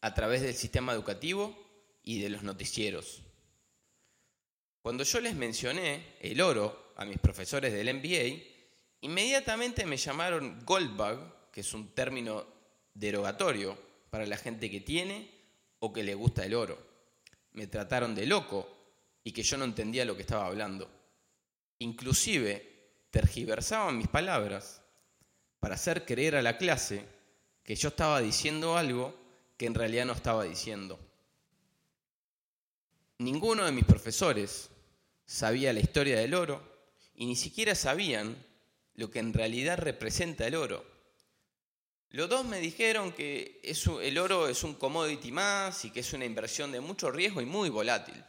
a 0.00 0.14
través 0.14 0.42
del 0.42 0.54
sistema 0.54 0.92
educativo 0.92 1.56
y 2.02 2.20
de 2.20 2.30
los 2.30 2.42
noticieros. 2.42 3.22
Cuando 4.82 5.04
yo 5.04 5.20
les 5.20 5.34
mencioné 5.34 6.16
el 6.20 6.40
oro 6.40 6.92
a 6.96 7.04
mis 7.04 7.18
profesores 7.18 7.72
del 7.72 7.94
MBA, 7.94 8.42
inmediatamente 9.02 9.86
me 9.86 9.96
llamaron 9.96 10.64
Goldbug, 10.64 11.50
que 11.50 11.60
es 11.60 11.72
un 11.72 11.94
término 11.94 12.44
derogatorio 12.94 13.78
para 14.10 14.26
la 14.26 14.36
gente 14.36 14.70
que 14.70 14.80
tiene 14.80 15.30
o 15.78 15.92
que 15.92 16.02
le 16.02 16.14
gusta 16.14 16.44
el 16.44 16.54
oro. 16.54 16.78
Me 17.52 17.66
trataron 17.66 18.14
de 18.14 18.26
loco 18.26 18.68
y 19.24 19.32
que 19.32 19.42
yo 19.42 19.56
no 19.56 19.64
entendía 19.64 20.04
lo 20.04 20.16
que 20.16 20.22
estaba 20.22 20.46
hablando. 20.46 21.01
Inclusive 21.78 22.72
tergiversaban 23.10 23.98
mis 23.98 24.08
palabras 24.08 24.82
para 25.60 25.74
hacer 25.74 26.04
creer 26.04 26.36
a 26.36 26.42
la 26.42 26.58
clase 26.58 27.04
que 27.62 27.76
yo 27.76 27.88
estaba 27.88 28.20
diciendo 28.20 28.76
algo 28.76 29.14
que 29.56 29.66
en 29.66 29.74
realidad 29.74 30.06
no 30.06 30.12
estaba 30.12 30.44
diciendo. 30.44 30.98
Ninguno 33.18 33.64
de 33.64 33.72
mis 33.72 33.84
profesores 33.84 34.70
sabía 35.24 35.72
la 35.72 35.80
historia 35.80 36.18
del 36.18 36.34
oro 36.34 36.60
y 37.14 37.26
ni 37.26 37.36
siquiera 37.36 37.74
sabían 37.74 38.36
lo 38.94 39.10
que 39.10 39.20
en 39.20 39.32
realidad 39.32 39.78
representa 39.78 40.46
el 40.46 40.56
oro. 40.56 40.84
Los 42.10 42.28
dos 42.28 42.44
me 42.44 42.60
dijeron 42.60 43.12
que 43.12 43.60
el 44.02 44.18
oro 44.18 44.48
es 44.48 44.64
un 44.64 44.74
commodity 44.74 45.32
más 45.32 45.84
y 45.84 45.90
que 45.90 46.00
es 46.00 46.12
una 46.12 46.24
inversión 46.26 46.72
de 46.72 46.80
mucho 46.80 47.10
riesgo 47.10 47.40
y 47.40 47.46
muy 47.46 47.70
volátil. 47.70 48.22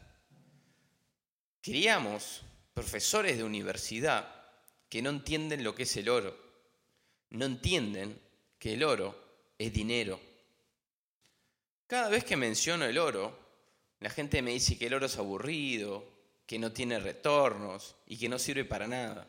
Queríamos 1.62 2.44
profesores 2.74 3.38
de 3.38 3.44
universidad 3.44 4.34
que 4.90 5.02
no 5.02 5.10
entienden 5.10 5.64
lo 5.64 5.76
que 5.76 5.84
es 5.84 5.98
el 5.98 6.10
oro 6.10 6.44
no 7.34 7.46
entienden 7.46 8.20
que 8.60 8.74
el 8.74 8.84
oro 8.84 9.16
es 9.58 9.74
dinero. 9.74 10.20
Cada 11.88 12.10
vez 12.10 12.24
que 12.24 12.38
menciono 12.38 12.86
el 12.86 12.98
oro, 12.98 13.38
la 14.00 14.10
gente 14.10 14.42
me 14.42 14.52
dice 14.52 14.78
que 14.78 14.88
el 14.88 14.94
oro 14.94 15.08
es 15.08 15.18
aburrido, 15.18 16.12
que 16.46 16.60
no 16.60 16.72
tiene 16.72 17.00
retornos 17.00 17.96
y 18.06 18.18
que 18.18 18.30
no 18.30 18.38
sirve 18.38 18.66
para 18.66 18.88
nada. 18.88 19.28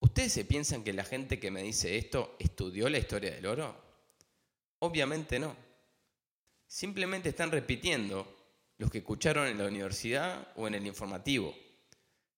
¿Ustedes 0.00 0.32
se 0.32 0.44
piensan 0.44 0.82
que 0.82 0.92
la 0.92 1.04
gente 1.04 1.38
que 1.38 1.50
me 1.50 1.62
dice 1.62 1.96
esto 1.96 2.36
estudió 2.38 2.88
la 2.88 2.98
historia 2.98 3.32
del 3.32 3.46
oro? 3.46 3.76
Obviamente 4.80 5.38
no. 5.38 5.54
Simplemente 6.66 7.28
están 7.28 7.50
repitiendo 7.50 8.36
los 8.78 8.90
que 8.90 8.98
escucharon 8.98 9.46
en 9.46 9.58
la 9.58 9.66
universidad 9.66 10.52
o 10.56 10.66
en 10.66 10.74
el 10.74 10.86
informativo. 10.86 11.54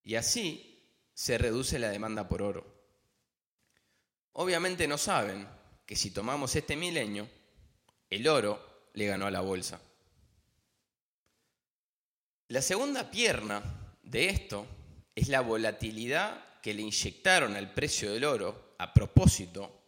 Y 0.04 0.16
así 0.16 0.72
se 1.14 1.38
reduce 1.38 1.78
la 1.78 1.90
demanda 1.90 2.28
por 2.28 2.42
oro. 2.42 2.66
Obviamente 4.32 4.88
no 4.88 4.98
saben 4.98 5.46
que 5.86 5.96
si 5.96 6.10
tomamos 6.10 6.56
este 6.56 6.76
milenio, 6.76 7.28
el 8.08 8.26
oro 8.26 8.88
le 8.94 9.06
ganó 9.06 9.26
a 9.26 9.30
la 9.30 9.40
bolsa. 9.40 9.80
La 12.48 12.62
segunda 12.62 13.10
pierna 13.10 13.62
de 14.02 14.28
esto 14.28 14.66
es 15.14 15.28
la 15.28 15.40
volatilidad 15.40 16.60
que 16.60 16.74
le 16.74 16.82
inyectaron 16.82 17.56
al 17.56 17.72
precio 17.72 18.12
del 18.12 18.24
oro 18.24 18.74
a 18.78 18.92
propósito, 18.92 19.82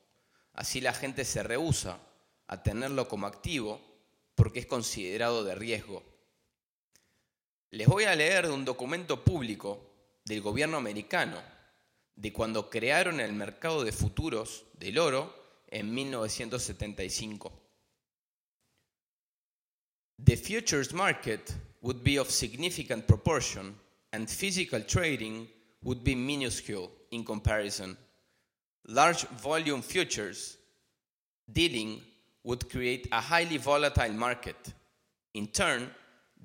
así 0.54 0.80
la 0.80 0.92
gente 0.92 1.25
se 1.25 1.42
rehúsa 1.42 1.99
a 2.47 2.62
tenerlo 2.62 3.09
como 3.09 3.26
activo 3.26 3.80
porque 4.35 4.61
es 4.61 4.66
considerado 4.66 5.44
de 5.44 5.54
riesgo. 5.54 6.02
Les 7.71 7.87
voy 7.87 8.04
a 8.04 8.14
leer 8.14 8.47
de 8.47 8.52
un 8.52 8.64
documento 8.64 9.25
público 9.25 9.93
del 10.25 10.40
gobierno 10.40 10.76
americano 10.76 11.43
de 12.16 12.33
cuando 12.33 12.71
crearon 12.71 13.21
el 13.21 13.33
mercado 13.33 13.85
de 13.85 13.93
futuros 13.93 14.64
del 14.78 14.99
oro 14.99 15.35
en 15.69 15.93
1975. 15.93 17.52
The 20.25 20.37
futures 20.37 20.93
market 20.93 21.52
would 21.83 22.02
be 22.02 22.19
of 22.19 22.31
significant 22.31 23.07
proportion 23.07 23.75
and 24.12 24.28
physical 24.28 24.81
trading 24.87 25.49
would 25.83 26.02
be 26.04 26.14
minuscule 26.14 26.90
in 27.11 27.25
comparison. 27.25 27.97
Large 28.87 29.26
volume 29.43 29.83
futures 29.83 30.57
dealing 31.52 32.00
would 32.45 32.71
create 32.71 33.09
a 33.11 33.21
highly 33.21 33.59
volatile 33.59 34.12
market. 34.12 34.57
In 35.35 35.49
turn, 35.49 35.90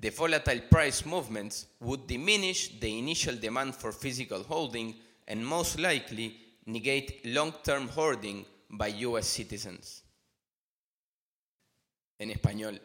the 0.00 0.10
volatile 0.10 0.62
price 0.70 1.04
movements 1.04 1.66
would 1.80 2.06
diminish 2.06 2.80
the 2.80 2.98
initial 2.98 3.36
demand 3.36 3.74
for 3.74 3.92
physical 3.92 4.42
holding 4.42 4.94
and 5.28 5.44
most 5.44 5.78
likely 5.78 6.34
negate 6.66 7.20
long-term 7.26 7.88
hoarding 7.88 8.44
by 8.70 8.88
US 9.04 9.26
citizens. 9.26 10.02
En 12.18 12.30
español, 12.30 12.80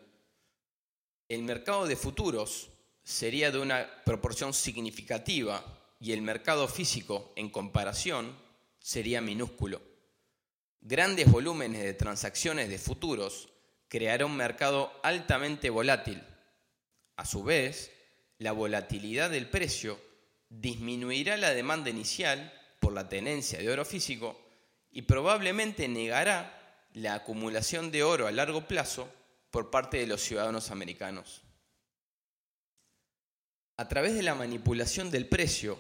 el 1.30 1.44
mercado 1.44 1.88
de 1.88 1.96
futuros 1.96 2.70
sería 3.04 3.50
de 3.52 3.60
una 3.60 3.88
proporción 4.04 4.54
significativa 4.54 5.64
y 6.00 6.12
el 6.12 6.22
mercado 6.22 6.68
físico, 6.68 7.32
en 7.36 7.50
comparación, 7.50 8.36
sería 8.80 9.22
minúsculo. 9.22 9.82
Grandes 10.82 11.32
volúmenes 11.32 11.82
de 11.82 11.94
transacciones 11.94 12.70
de 12.70 12.78
futuros 12.78 13.50
crearán 13.88 14.32
un 14.32 14.38
mercado 14.38 14.92
altamente 15.02 15.70
volátil 15.70 16.22
a 17.18 17.26
su 17.26 17.44
vez, 17.44 17.92
la 18.40 18.52
volatilidad 18.52 19.30
del 19.30 19.50
precio 19.50 20.00
disminuirá 20.50 21.38
la 21.38 21.54
demanda 21.54 21.90
inicial 21.90 22.54
por 22.80 22.94
la 22.94 23.08
tenencia 23.08 23.60
de 23.60 23.70
oro 23.70 23.86
físico 23.86 24.40
y 24.92 25.04
probablemente 25.04 25.88
negará 25.88 26.88
la 26.94 27.16
acumulación 27.16 27.92
de 27.92 28.04
oro 28.04 28.28
a 28.28 28.32
largo 28.32 28.68
plazo 28.68 29.10
por 29.52 29.70
parte 29.70 29.98
de 29.98 30.08
los 30.08 30.22
ciudadanos 30.22 30.72
americanos. 30.72 31.42
A 33.78 33.88
través 33.88 34.14
de 34.16 34.24
la 34.24 34.36
manipulación 34.36 35.12
del 35.12 35.28
precio 35.28 35.78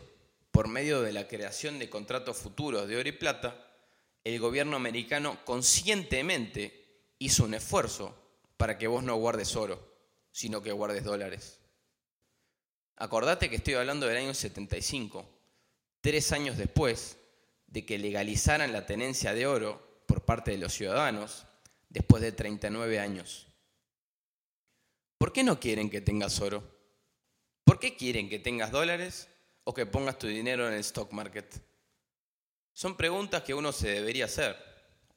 por 0.52 0.68
medio 0.68 1.02
de 1.02 1.14
la 1.14 1.28
creación 1.28 1.80
de 1.80 1.90
contratos 1.90 2.38
futuros 2.38 2.88
de 2.88 2.98
oro 2.98 3.10
y 3.10 3.14
plata, 3.14 3.56
el 4.24 4.40
gobierno 4.40 4.76
americano 4.76 5.40
conscientemente 5.46 7.04
hizo 7.20 7.44
un 7.44 7.54
esfuerzo 7.54 8.16
para 8.58 8.78
que 8.78 8.88
vos 8.88 9.04
no 9.04 9.16
guardes 9.16 9.56
oro 9.56 9.95
sino 10.36 10.62
que 10.62 10.74
guardes 10.74 11.06
dólares. 11.06 11.62
Acordate 12.98 13.50
que 13.50 13.56
estoy 13.56 13.76
hablando 13.76 14.06
del 14.06 14.18
año 14.18 14.34
75, 14.34 15.26
tres 16.02 16.34
años 16.34 16.58
después 16.58 17.18
de 17.68 17.86
que 17.86 17.98
legalizaran 17.98 18.74
la 18.74 18.86
tenencia 18.86 19.34
de 19.34 19.48
oro 19.48 20.04
por 20.06 20.26
parte 20.26 20.52
de 20.52 20.58
los 20.58 20.74
ciudadanos, 20.74 21.46
después 21.88 22.22
de 22.22 22.34
39 22.34 23.00
años. 23.00 23.48
¿Por 25.18 25.32
qué 25.32 25.42
no 25.42 25.58
quieren 25.58 25.90
que 25.90 26.02
tengas 26.02 26.42
oro? 26.42 26.70
¿Por 27.64 27.80
qué 27.80 27.96
quieren 27.96 28.28
que 28.28 28.40
tengas 28.40 28.72
dólares 28.72 29.30
o 29.64 29.74
que 29.74 29.86
pongas 29.86 30.20
tu 30.20 30.28
dinero 30.28 30.68
en 30.68 30.74
el 30.74 30.82
stock 30.82 31.14
market? 31.14 31.64
Son 32.74 32.98
preguntas 32.98 33.42
que 33.44 33.54
uno 33.54 33.72
se 33.72 33.88
debería 33.88 34.26
hacer, 34.26 34.58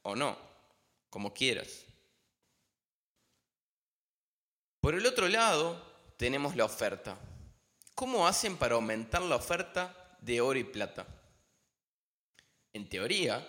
o 0.02 0.14
no, 0.14 0.38
como 1.10 1.34
quieras. 1.34 1.87
Por 4.80 4.94
el 4.94 5.06
otro 5.06 5.28
lado, 5.28 5.80
tenemos 6.16 6.54
la 6.54 6.64
oferta. 6.64 7.18
¿Cómo 7.94 8.28
hacen 8.28 8.56
para 8.56 8.76
aumentar 8.76 9.22
la 9.22 9.36
oferta 9.36 10.16
de 10.20 10.40
oro 10.40 10.58
y 10.58 10.64
plata? 10.64 11.06
En 12.72 12.88
teoría, 12.88 13.46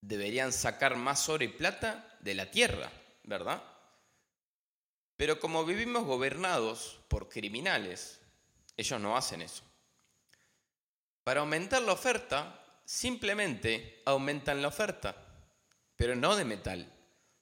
deberían 0.00 0.52
sacar 0.52 0.96
más 0.96 1.28
oro 1.28 1.44
y 1.44 1.48
plata 1.48 2.16
de 2.20 2.34
la 2.34 2.50
tierra, 2.50 2.90
¿verdad? 3.22 3.62
Pero 5.16 5.38
como 5.38 5.64
vivimos 5.64 6.04
gobernados 6.04 6.98
por 7.08 7.28
criminales, 7.28 8.20
ellos 8.76 9.00
no 9.00 9.16
hacen 9.16 9.42
eso. 9.42 9.62
Para 11.22 11.40
aumentar 11.40 11.82
la 11.82 11.92
oferta, 11.92 12.82
simplemente 12.84 14.02
aumentan 14.06 14.62
la 14.62 14.68
oferta, 14.68 15.14
pero 15.94 16.16
no 16.16 16.34
de 16.34 16.44
metal, 16.44 16.92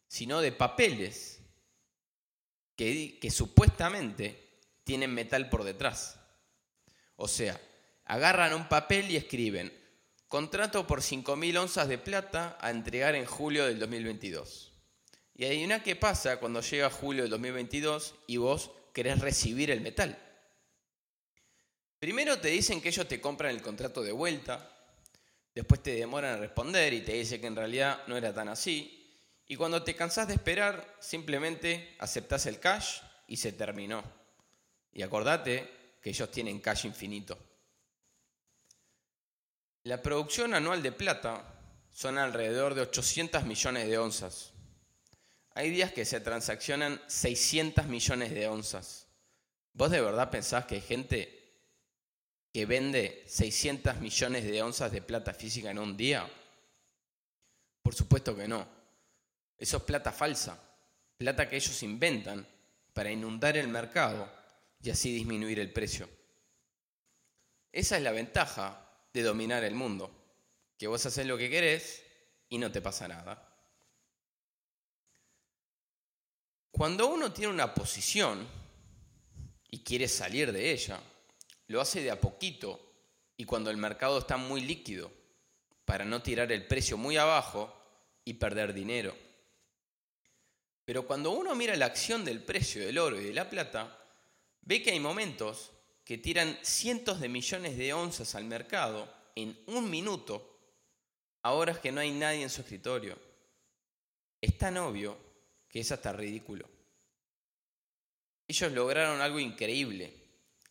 sino 0.09 0.41
de 0.41 0.53
papeles 0.53 1.38
que, 2.79 3.31
supuestamente 3.33 4.61
tienen 4.85 5.13
metal 5.13 5.51
por 5.51 5.65
detrás. 5.65 6.21
O 7.17 7.27
sea, 7.27 7.61
agarran 8.05 8.55
un 8.55 8.69
papel 8.69 9.11
y 9.11 9.17
escriben, 9.17 9.73
contrato 10.29 10.87
por 10.87 11.01
5.000 11.01 11.59
onzas 11.59 11.89
de 11.89 11.99
plata 11.99 12.57
a 12.61 12.71
entregar 12.71 13.17
en 13.17 13.27
julio 13.27 13.67
del 13.67 13.81
2022. 13.81 14.73
Y 15.35 15.65
una 15.65 15.83
que 15.83 15.97
pasa 15.97 16.39
cuando 16.39 16.61
llega 16.61 16.89
julio 16.89 17.23
del 17.23 17.31
2022 17.31 18.15
y 18.29 18.37
vos 18.37 18.71
querés 18.95 19.19
recibir 19.21 19.73
el 19.73 19.81
metal. 19.81 20.17
Primero 21.99 22.39
te 22.39 22.49
dicen 22.49 22.81
que 22.81 22.91
ellos 22.91 23.09
te 23.09 23.21
compran 23.21 23.51
el 23.51 23.63
contrato 23.63 24.03
de 24.03 24.13
vuelta, 24.13 24.73
después 25.53 25.83
te 25.83 25.97
demoran 25.97 26.35
a 26.35 26.39
responder 26.39 26.93
y 26.93 27.01
te 27.01 27.15
dicen 27.15 27.41
que 27.41 27.49
en 27.49 27.57
realidad 27.57 28.05
no 28.07 28.17
era 28.17 28.33
tan 28.33 28.49
así, 28.49 28.98
y 29.49 29.57
cuando 29.57 29.83
te 29.83 29.97
cansás 29.97 30.29
de 30.29 30.35
esperar, 30.35 30.97
simplemente 31.01 31.97
aceptás 31.99 32.45
el 32.45 32.61
cash 32.61 33.01
y 33.27 33.39
se 33.39 33.53
terminó. 33.53 34.05
Y 34.93 35.01
acordate 35.01 35.97
que 36.03 36.11
ellos 36.11 36.31
tienen 36.31 36.61
cash 36.61 36.85
infinito. 36.85 37.39
La 39.85 40.03
producción 40.03 40.53
anual 40.53 40.83
de 40.83 40.93
plata 40.93 41.43
son 41.91 42.19
alrededor 42.19 42.75
de 42.75 42.83
800 42.83 43.45
millones 43.45 43.89
de 43.89 43.97
onzas. 43.97 44.53
Hay 45.55 45.71
días 45.71 45.93
que 45.93 46.05
se 46.05 46.21
transaccionan 46.21 47.01
600 47.07 47.87
millones 47.87 48.33
de 48.33 48.49
onzas. 48.49 49.07
¿Vos 49.73 49.91
de 49.91 50.03
verdad 50.03 50.31
pensás 50.31 50.67
que 50.67 50.75
hay 50.75 50.81
gente 50.83 51.57
que 52.53 52.67
vende 52.67 53.25
600 53.27 53.97
millones 53.97 54.45
de 54.45 54.63
onzas 54.63 54.93
de 54.93 55.01
plata 55.01 55.33
física 55.33 55.71
en 55.71 55.79
un 55.79 55.97
día? 55.97 56.31
Por 57.83 57.95
supuesto 57.95 58.37
que 58.37 58.47
no. 58.47 58.78
Eso 59.59 59.79
es 59.79 59.83
plata 59.83 60.13
falsa, 60.13 60.59
plata 61.17 61.49
que 61.49 61.57
ellos 61.57 61.83
inventan 61.83 62.47
para 62.93 63.11
inundar 63.11 63.57
el 63.57 63.69
mercado 63.69 64.31
y 64.81 64.91
así 64.91 65.13
disminuir 65.13 65.59
el 65.59 65.73
precio. 65.73 66.09
Esa 67.73 67.97
es 67.97 68.03
la 68.03 68.13
ventaja 68.13 68.89
de 69.13 69.23
dominar 69.23 69.65
el 69.65 69.75
mundo, 69.75 70.11
que 70.79 70.87
vos 70.87 71.05
haces 71.05 71.27
lo 71.27 71.37
que 71.37 71.51
querés 71.51 72.03
y 72.49 72.59
no 72.59 72.71
te 72.71 72.81
pasa 72.81 73.09
nada. 73.09 73.45
Cuando 76.71 77.09
uno 77.09 77.33
tiene 77.33 77.53
una 77.53 77.75
posición 77.75 78.47
y 79.71 79.83
quiere 79.83 80.07
salir 80.07 80.53
de 80.53 80.71
ella, 80.71 81.01
lo 81.67 81.81
hace 81.81 82.03
de 82.03 82.11
a 82.11 82.21
poquito 82.21 82.89
y 83.37 83.45
cuando 83.45 83.71
el 83.71 83.77
mercado 83.77 84.19
está 84.19 84.37
muy 84.37 84.61
líquido, 84.61 85.11
para 85.85 86.05
no 86.05 86.21
tirar 86.23 86.53
el 86.53 86.67
precio 86.67 86.99
muy 86.99 87.17
abajo 87.17 87.75
y 88.25 88.35
perder 88.35 88.75
dinero. 88.75 89.17
Pero 90.89 91.07
cuando 91.07 91.33
uno 91.33 91.55
mira 91.55 91.77
la 91.77 91.85
acción 91.85 92.25
del 92.25 92.43
precio 92.43 92.87
del 92.87 92.97
oro 92.97 93.21
y 93.21 93.25
de 93.25 93.35
la 93.35 93.51
plata, 93.51 93.95
ve 94.63 94.83
que 94.83 94.93
hay 94.93 94.99
momentos 94.99 95.71
que 96.03 96.17
tiran 96.17 96.59
cientos 96.63 97.21
de 97.21 97.29
millones 97.29 97.77
de 97.77 97.93
onzas 97.93 98.35
al 98.35 98.47
mercado 98.47 99.07
en 99.35 99.55
un 99.67 99.91
minuto 99.91 100.59
a 101.43 101.53
horas 101.53 101.79
que 101.79 101.93
no 101.93 102.01
hay 102.01 102.11
nadie 102.11 102.43
en 102.43 102.49
su 102.49 102.63
escritorio. 102.63 103.19
Es 104.41 104.57
tan 104.57 104.79
obvio 104.79 105.19
que 105.69 105.81
es 105.81 105.93
hasta 105.93 106.11
ridículo. 106.11 106.67
Ellos 108.47 108.73
lograron 108.73 109.21
algo 109.21 109.39
increíble, 109.39 110.11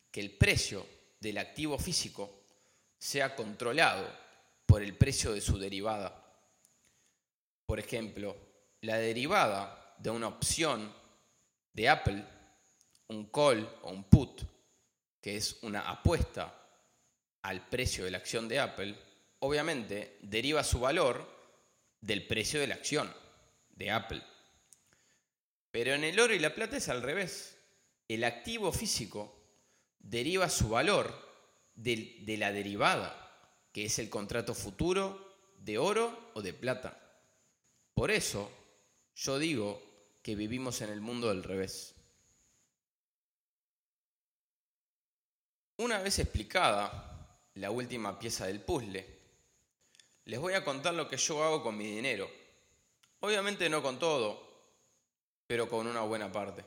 que 0.09 0.19
el 0.19 0.31
precio 0.31 0.83
del 1.19 1.37
activo 1.37 1.77
físico 1.77 2.39
sea 2.97 3.35
controlado 3.35 4.11
por 4.65 4.81
el 4.81 4.97
precio 4.97 5.31
de 5.33 5.41
su 5.41 5.59
derivada. 5.59 6.41
Por 7.67 7.79
ejemplo, 7.79 8.35
la 8.81 8.97
derivada 8.97 9.83
de 9.97 10.09
una 10.09 10.27
opción 10.27 10.93
de 11.73 11.89
Apple, 11.89 12.23
un 13.07 13.25
call 13.29 13.67
o 13.83 13.91
un 13.91 14.03
put, 14.05 14.41
que 15.21 15.37
es 15.37 15.59
una 15.61 15.89
apuesta 15.89 16.53
al 17.41 17.67
precio 17.67 18.05
de 18.05 18.11
la 18.11 18.17
acción 18.17 18.47
de 18.47 18.59
Apple, 18.59 18.95
obviamente 19.39 20.17
deriva 20.21 20.63
su 20.63 20.79
valor 20.79 21.27
del 22.01 22.25
precio 22.27 22.59
de 22.59 22.67
la 22.67 22.75
acción 22.75 23.13
de 23.69 23.91
Apple. 23.91 24.23
Pero 25.71 25.93
en 25.93 26.03
el 26.03 26.19
oro 26.19 26.33
y 26.33 26.39
la 26.39 26.55
plata 26.55 26.77
es 26.77 26.89
al 26.89 27.01
revés. 27.01 27.57
El 28.07 28.23
activo 28.23 28.71
físico 28.71 29.37
deriva 29.99 30.49
su 30.49 30.69
valor 30.69 31.27
de, 31.75 32.35
la 32.37 32.51
derivada, 32.51 33.13
que 33.71 33.85
es 33.85 33.99
el 33.99 34.09
contrato 34.09 34.53
futuro 34.53 35.35
de 35.59 35.77
oro 35.77 36.31
o 36.33 36.41
de 36.41 36.53
plata. 36.53 36.99
Por 37.93 38.11
eso 38.11 38.51
yo 39.15 39.37
digo 39.39 39.81
que 40.27 40.35
vivimos 40.35 40.81
en 40.81 40.89
el 40.89 40.99
mundo 40.99 41.29
del 41.29 41.41
revés. 41.41 41.95
Una 45.77 45.99
vez 45.99 46.19
explicada 46.19 47.39
la 47.53 47.71
última 47.71 48.19
pieza 48.19 48.45
del 48.45 48.59
puzzle, 48.59 49.07
les 50.25 50.37
voy 50.37 50.53
a 50.53 50.65
contar 50.65 50.95
lo 50.95 51.07
que 51.07 51.15
yo 51.15 51.41
hago 51.41 51.63
con 51.63 51.77
mi 51.77 51.85
dinero. 51.85 52.29
Obviamente 53.21 53.69
no 53.69 53.81
con 53.81 53.97
todo, 53.97 54.65
pero 55.47 55.69
con 55.69 55.87
una 55.87 56.01
buena 56.01 56.29
parte. 56.29 56.65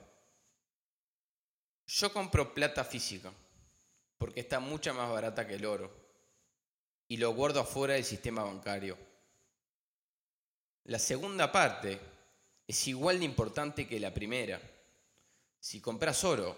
Yo 1.87 2.11
compro 2.15 2.55
plata 2.55 2.83
física, 2.83 3.31
porque 4.17 4.41
está 4.41 4.59
mucha 4.59 4.95
más 4.95 5.11
barata 5.11 5.47
que 5.47 5.57
el 5.57 5.67
oro, 5.67 5.95
y 7.09 7.19
lo 7.19 7.35
guardo 7.35 7.61
afuera 7.61 7.93
del 7.93 8.07
sistema 8.07 8.43
bancario. 8.43 8.97
La 10.85 10.99
segunda 10.99 11.53
parte 11.53 12.10
es 12.71 12.87
igual 12.87 13.19
de 13.19 13.25
importante 13.25 13.85
que 13.85 13.99
la 13.99 14.15
primera. 14.15 14.63
Si 15.59 15.81
compras 15.81 16.23
oro 16.23 16.57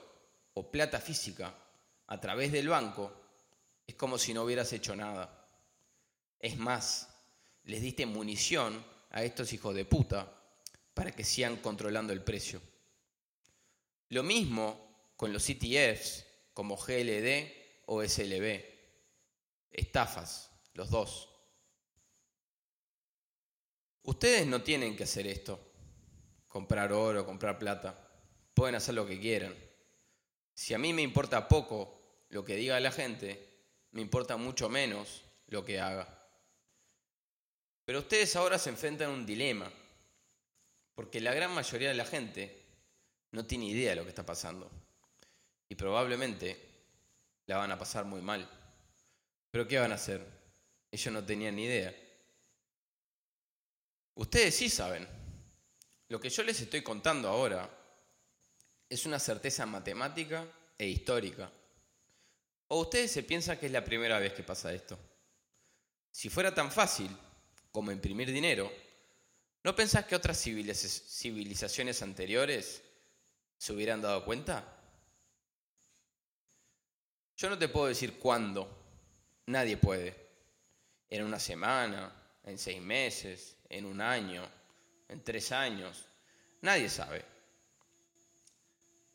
o 0.52 0.70
plata 0.70 1.00
física 1.00 1.54
a 2.06 2.20
través 2.20 2.52
del 2.52 2.68
banco, 2.68 3.10
es 3.86 3.94
como 3.94 4.18
si 4.18 4.34
no 4.34 4.42
hubieras 4.42 4.70
hecho 4.74 4.94
nada. 4.94 5.48
Es 6.38 6.58
más, 6.58 7.08
les 7.64 7.80
diste 7.80 8.04
munición 8.04 8.84
a 9.10 9.24
estos 9.24 9.54
hijos 9.54 9.74
de 9.74 9.86
puta 9.86 10.30
para 10.92 11.12
que 11.12 11.24
sigan 11.24 11.56
controlando 11.56 12.12
el 12.12 12.22
precio. 12.22 12.60
Lo 14.10 14.22
mismo 14.22 15.14
con 15.16 15.32
los 15.32 15.48
ETFs 15.48 16.26
como 16.52 16.76
GLD 16.76 17.86
o 17.86 18.06
SLB. 18.06 18.62
Estafas, 19.70 20.50
los 20.74 20.90
dos. 20.90 21.30
Ustedes 24.02 24.46
no 24.46 24.62
tienen 24.62 24.94
que 24.94 25.04
hacer 25.04 25.26
esto, 25.26 25.71
comprar 26.52 26.92
oro, 26.92 27.24
comprar 27.24 27.58
plata. 27.58 27.98
Pueden 28.52 28.74
hacer 28.74 28.94
lo 28.94 29.06
que 29.06 29.18
quieran. 29.18 29.56
Si 30.52 30.74
a 30.74 30.78
mí 30.78 30.92
me 30.92 31.00
importa 31.00 31.48
poco 31.48 32.26
lo 32.28 32.44
que 32.44 32.56
diga 32.56 32.78
la 32.78 32.92
gente, 32.92 33.48
me 33.92 34.02
importa 34.02 34.36
mucho 34.36 34.68
menos 34.68 35.22
lo 35.46 35.64
que 35.64 35.80
haga. 35.80 36.06
Pero 37.86 38.00
ustedes 38.00 38.36
ahora 38.36 38.58
se 38.58 38.68
enfrentan 38.68 39.08
a 39.08 39.14
un 39.14 39.24
dilema, 39.24 39.72
porque 40.94 41.22
la 41.22 41.32
gran 41.32 41.52
mayoría 41.52 41.88
de 41.88 41.94
la 41.94 42.04
gente 42.04 42.62
no 43.30 43.46
tiene 43.46 43.64
idea 43.64 43.90
de 43.90 43.96
lo 43.96 44.02
que 44.02 44.10
está 44.10 44.26
pasando 44.26 44.70
y 45.70 45.74
probablemente 45.74 46.60
la 47.46 47.56
van 47.56 47.70
a 47.70 47.78
pasar 47.78 48.04
muy 48.04 48.20
mal. 48.20 48.46
Pero 49.50 49.66
¿qué 49.66 49.78
van 49.78 49.92
a 49.92 49.94
hacer? 49.94 50.22
Ellos 50.90 51.14
no 51.14 51.24
tenían 51.24 51.56
ni 51.56 51.64
idea. 51.64 51.96
Ustedes 54.16 54.54
sí 54.54 54.68
saben. 54.68 55.21
Lo 56.12 56.20
que 56.20 56.28
yo 56.28 56.42
les 56.42 56.60
estoy 56.60 56.82
contando 56.82 57.26
ahora 57.26 57.66
es 58.86 59.06
una 59.06 59.18
certeza 59.18 59.64
matemática 59.64 60.46
e 60.76 60.86
histórica. 60.86 61.50
¿O 62.68 62.80
ustedes 62.82 63.10
se 63.10 63.22
piensan 63.22 63.56
que 63.56 63.64
es 63.64 63.72
la 63.72 63.82
primera 63.82 64.18
vez 64.18 64.34
que 64.34 64.42
pasa 64.42 64.74
esto? 64.74 64.98
Si 66.10 66.28
fuera 66.28 66.54
tan 66.54 66.70
fácil 66.70 67.08
como 67.70 67.92
imprimir 67.92 68.30
dinero, 68.30 68.70
¿no 69.64 69.74
pensás 69.74 70.04
que 70.04 70.14
otras 70.14 70.38
civilizaciones 70.38 72.02
anteriores 72.02 72.82
se 73.56 73.72
hubieran 73.72 74.02
dado 74.02 74.22
cuenta? 74.26 74.70
Yo 77.38 77.48
no 77.48 77.56
te 77.56 77.70
puedo 77.70 77.86
decir 77.86 78.18
cuándo, 78.18 78.68
nadie 79.46 79.78
puede. 79.78 80.14
En 81.08 81.24
una 81.24 81.38
semana, 81.38 82.12
en 82.44 82.58
seis 82.58 82.82
meses, 82.82 83.56
en 83.70 83.86
un 83.86 84.02
año, 84.02 84.46
en 85.12 85.22
tres 85.22 85.52
años, 85.52 86.06
nadie 86.62 86.88
sabe. 86.88 87.24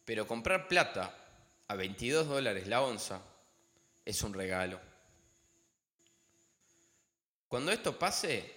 Pero 0.06 0.28
comprar 0.28 0.68
plata 0.68 1.14
a 1.68 1.76
22 1.76 2.28
dólares 2.28 2.68
la 2.68 2.82
onza 2.82 3.22
es 4.06 4.22
un 4.22 4.34
regalo. 4.34 4.80
Cuando 7.48 7.72
esto 7.72 7.98
pase, 7.98 8.54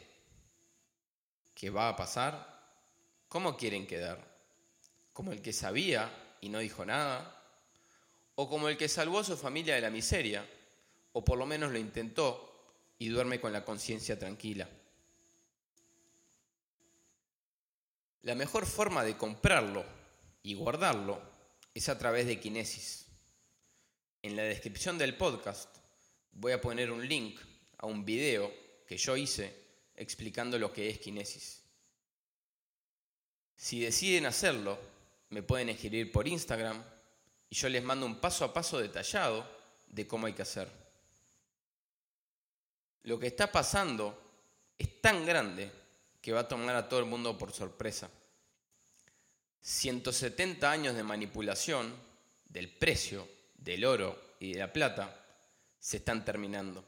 ¿qué 1.55 1.71
va 1.71 1.89
a 1.89 1.97
pasar? 1.97 2.61
¿Cómo 3.29 3.57
quieren 3.57 3.87
quedar? 3.87 4.23
¿Como 5.13 5.33
el 5.33 5.41
que 5.41 5.53
sabía 5.53 6.37
y 6.41 6.49
no 6.49 6.59
dijo 6.59 6.85
nada? 6.85 7.37
¿O 8.35 8.49
como 8.49 8.69
el 8.69 8.77
que 8.77 8.89
salvó 8.89 9.21
a 9.21 9.25
su 9.25 9.37
familia 9.37 9.75
de 9.75 9.81
la 9.81 9.91
miseria? 9.91 10.47
¿O 11.13 11.25
por 11.25 11.39
lo 11.39 11.47
menos 11.47 11.73
lo 11.73 11.79
intentó 11.79 12.95
y 12.99 13.09
duerme 13.09 13.41
con 13.41 13.53
la 13.53 13.65
conciencia 13.65 14.19
tranquila? 14.19 14.69
La 18.23 18.35
mejor 18.35 18.67
forma 18.67 19.03
de 19.03 19.17
comprarlo 19.17 19.85
y 20.43 20.55
guardarlo 20.55 21.23
es 21.73 21.89
a 21.89 21.99
través 21.99 22.27
de 22.27 22.39
Kinesis. 22.39 23.07
En 24.23 24.37
la 24.37 24.43
descripción 24.43 24.99
del 24.99 25.17
podcast 25.17 25.75
voy 26.33 26.53
a 26.53 26.61
poner 26.61 26.91
un 26.91 27.07
link 27.07 27.41
a 27.79 27.87
un 27.87 28.05
video 28.05 28.53
que 28.87 28.99
yo 28.99 29.17
hice 29.17 29.55
explicando 29.95 30.59
lo 30.59 30.73
que 30.73 30.91
es 30.91 30.99
kinesis. 30.99 31.63
Si 33.57 33.81
deciden 33.81 34.27
hacerlo, 34.27 34.79
me 35.31 35.43
pueden 35.43 35.71
escribir 35.71 36.13
por 36.13 36.29
Instagram 36.29 36.83
y 37.49 37.55
yo 37.57 37.69
les 37.69 37.83
mando 37.83 38.05
un 38.05 38.21
paso 38.21 38.45
a 38.45 38.53
paso 38.53 38.79
detallado 38.79 39.47
de 39.87 40.07
cómo 40.07 40.27
hay 40.27 40.35
que 40.35 40.43
hacer. 40.43 40.71
Lo 43.05 43.19
que 43.19 43.29
está 43.29 43.51
pasando 43.51 44.19
es 44.77 45.01
tan 45.01 45.25
grande 45.25 45.71
que 46.21 46.33
va 46.33 46.41
a 46.41 46.49
tomar 46.49 46.77
a 46.77 46.89
todo 46.89 47.01
el 47.01 47.07
mundo 47.07 47.37
por 47.37 47.53
sorpresa. 47.53 48.11
170 49.63 50.71
años 50.71 50.95
de 50.95 51.03
manipulación 51.03 51.95
del 52.45 52.69
precio 52.71 53.29
del 53.55 53.85
oro 53.85 54.35
y 54.41 54.53
de 54.53 54.59
la 54.59 54.73
plata 54.73 55.17
se 55.79 55.99
están 55.99 56.25
terminando 56.25 56.85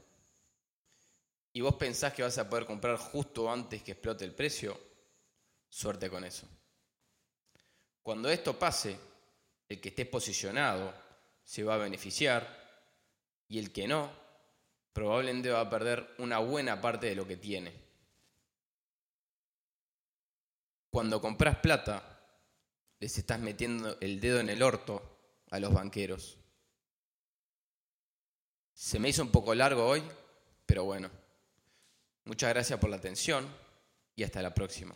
y 1.52 1.60
vos 1.60 1.74
pensás 1.74 2.12
que 2.12 2.22
vas 2.22 2.38
a 2.38 2.48
poder 2.48 2.64
comprar 2.64 2.96
justo 2.96 3.50
antes 3.50 3.82
que 3.82 3.92
explote 3.92 4.24
el 4.24 4.32
precio, 4.32 4.78
suerte 5.68 6.08
con 6.08 6.24
eso. 6.24 6.46
Cuando 8.02 8.30
esto 8.30 8.58
pase, 8.58 8.98
el 9.68 9.80
que 9.80 9.90
esté 9.90 10.06
posicionado 10.06 10.92
se 11.44 11.62
va 11.62 11.74
a 11.74 11.78
beneficiar 11.78 12.60
y 13.48 13.58
el 13.58 13.70
que 13.70 13.86
no, 13.86 14.10
probablemente 14.92 15.50
va 15.50 15.60
a 15.60 15.70
perder 15.70 16.14
una 16.18 16.38
buena 16.38 16.80
parte 16.80 17.08
de 17.08 17.16
lo 17.16 17.26
que 17.26 17.36
tiene. 17.36 17.81
Cuando 20.92 21.22
compras 21.22 21.56
plata, 21.56 22.02
les 23.00 23.16
estás 23.16 23.40
metiendo 23.40 23.96
el 24.02 24.20
dedo 24.20 24.40
en 24.40 24.50
el 24.50 24.62
orto 24.62 25.02
a 25.50 25.58
los 25.58 25.72
banqueros. 25.72 26.36
Se 28.74 28.98
me 28.98 29.08
hizo 29.08 29.22
un 29.22 29.30
poco 29.30 29.54
largo 29.54 29.86
hoy, 29.86 30.02
pero 30.66 30.84
bueno. 30.84 31.10
Muchas 32.26 32.50
gracias 32.50 32.78
por 32.78 32.90
la 32.90 32.96
atención 32.96 33.48
y 34.14 34.22
hasta 34.22 34.42
la 34.42 34.52
próxima. 34.52 34.94